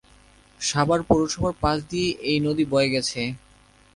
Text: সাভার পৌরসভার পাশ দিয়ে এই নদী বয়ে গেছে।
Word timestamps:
সাভার 0.61 1.01
পৌরসভার 1.07 1.53
পাশ 1.63 1.77
দিয়ে 1.91 2.09
এই 2.29 2.37
নদী 2.45 2.63
বয়ে 2.71 2.93
গেছে। 2.95 3.21